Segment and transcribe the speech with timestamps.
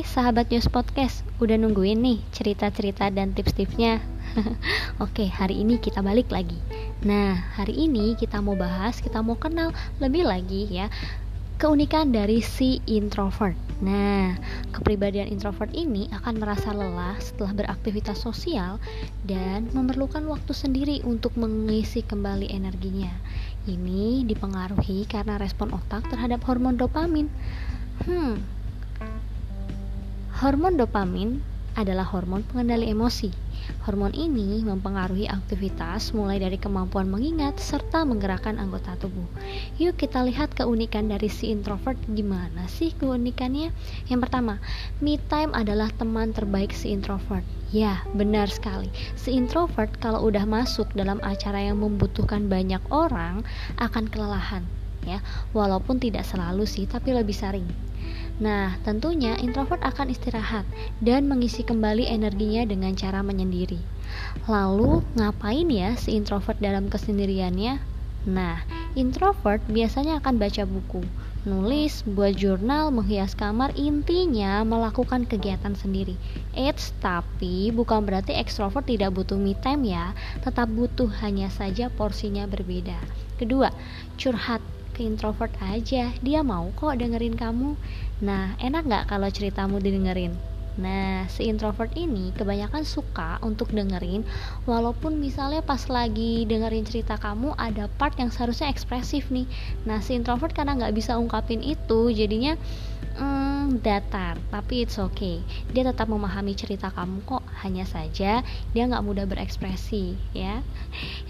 [0.00, 4.00] sahabat News Podcast, udah nungguin nih cerita-cerita dan tips-tipsnya?
[5.04, 6.56] Oke, hari ini kita balik lagi.
[7.04, 10.88] Nah, hari ini kita mau bahas, kita mau kenal lebih lagi ya
[11.60, 13.54] keunikan dari si introvert.
[13.78, 14.34] Nah,
[14.74, 18.82] kepribadian introvert ini akan merasa lelah setelah beraktivitas sosial
[19.22, 23.14] dan memerlukan waktu sendiri untuk mengisi kembali energinya.
[23.70, 27.30] Ini dipengaruhi karena respon otak terhadap hormon dopamin.
[28.02, 28.42] Hmm,
[30.42, 31.38] Hormon dopamin
[31.78, 33.30] adalah hormon pengendali emosi.
[33.86, 39.22] Hormon ini mempengaruhi aktivitas mulai dari kemampuan mengingat serta menggerakkan anggota tubuh.
[39.78, 43.70] Yuk kita lihat keunikan dari si introvert gimana sih keunikannya?
[44.10, 44.58] Yang pertama,
[44.98, 47.46] me time adalah teman terbaik si introvert.
[47.70, 48.90] Ya, benar sekali.
[49.14, 53.46] Si introvert kalau udah masuk dalam acara yang membutuhkan banyak orang
[53.78, 54.66] akan kelelahan
[55.06, 55.22] ya.
[55.54, 57.66] Walaupun tidak selalu sih, tapi lebih sering.
[58.42, 60.66] Nah, tentunya introvert akan istirahat
[60.98, 63.78] dan mengisi kembali energinya dengan cara menyendiri.
[64.50, 67.78] Lalu, ngapain ya si introvert dalam kesendiriannya?
[68.26, 68.62] Nah,
[68.98, 71.02] introvert biasanya akan baca buku,
[71.42, 76.14] nulis, buat jurnal, menghias kamar, intinya melakukan kegiatan sendiri.
[76.54, 82.46] Eits, tapi bukan berarti ekstrovert tidak butuh me time ya, tetap butuh hanya saja porsinya
[82.46, 82.94] berbeda.
[83.42, 83.74] Kedua,
[84.14, 84.62] curhat
[84.92, 87.74] ke introvert aja dia mau kok dengerin kamu
[88.20, 90.36] nah enak nggak kalau ceritamu didengerin
[90.72, 94.24] Nah, si introvert ini kebanyakan suka untuk dengerin
[94.64, 99.44] walaupun misalnya pas lagi dengerin cerita kamu ada part yang seharusnya ekspresif nih.
[99.84, 102.56] Nah, si introvert karena nggak bisa ungkapin itu, jadinya
[103.20, 105.44] hmm, datar, tapi it's okay.
[105.76, 108.42] Dia tetap memahami cerita kamu kok, hanya saja
[108.74, 110.60] dia nggak mudah berekspresi, ya.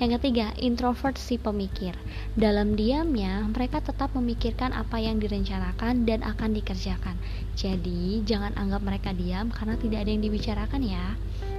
[0.01, 1.95] Yang ketiga, introvert si pemikir.
[2.35, 7.15] Dalam diamnya, mereka tetap memikirkan apa yang direncanakan dan akan dikerjakan.
[7.55, 11.07] Jadi, jangan anggap mereka diam karena tidak ada yang dibicarakan ya.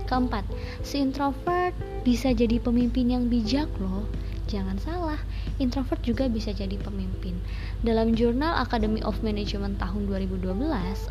[0.10, 0.44] Keempat,
[0.84, 1.72] si introvert
[2.04, 4.04] bisa jadi pemimpin yang bijak loh.
[4.52, 5.20] Jangan salah,
[5.58, 7.40] introvert juga bisa jadi pemimpin.
[7.80, 10.52] Dalam jurnal Academy of Management tahun 2012,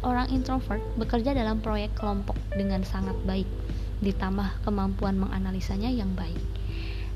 [0.04, 3.48] orang introvert bekerja dalam proyek kelompok dengan sangat baik,
[4.04, 6.40] ditambah kemampuan menganalisanya yang baik.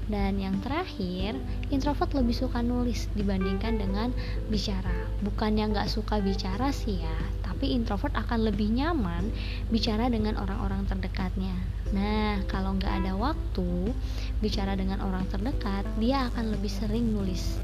[0.07, 1.35] Dan yang terakhir,
[1.75, 4.15] introvert lebih suka nulis dibandingkan dengan
[4.47, 4.95] bicara.
[5.27, 7.19] Bukan yang gak suka bicara sih ya,
[7.57, 9.33] tapi introvert akan lebih nyaman
[9.73, 11.57] bicara dengan orang-orang terdekatnya.
[11.97, 13.97] Nah, kalau nggak ada waktu
[14.45, 17.57] bicara dengan orang terdekat, dia akan lebih sering nulis.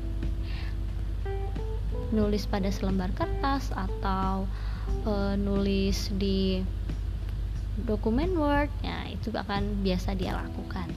[2.09, 4.49] Nulis pada selembar kertas atau
[5.05, 6.65] e, nulis di
[7.85, 10.89] dokumen Word, ya itu akan biasa dia lakukan.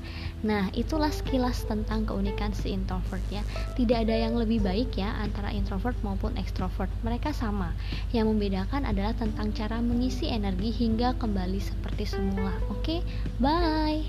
[0.45, 3.41] Nah, itulah sekilas tentang keunikan si introvert ya.
[3.73, 6.93] Tidak ada yang lebih baik ya antara introvert maupun ekstrovert.
[7.01, 7.73] Mereka sama.
[8.13, 12.53] Yang membedakan adalah tentang cara mengisi energi hingga kembali seperti semula.
[12.69, 13.01] Oke,
[13.41, 14.05] bye.